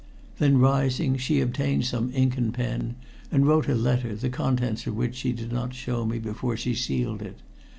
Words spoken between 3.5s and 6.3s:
a letter, the contents of which she did not show me